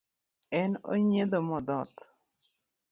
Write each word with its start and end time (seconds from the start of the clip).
En 0.59 0.71
onyiedho 0.95 1.39
modhoth. 1.51 1.99